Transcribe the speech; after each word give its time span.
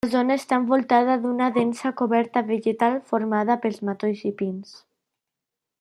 La 0.03 0.07
zona 0.11 0.35
està 0.39 0.57
envoltada 0.61 1.17
d'una 1.25 1.49
densa 1.57 1.91
coberta 1.99 2.43
vegetal 2.49 2.99
formada 3.13 3.61
per 3.67 3.73
matolls 3.91 4.25
i 4.33 4.35
pins. 4.43 4.75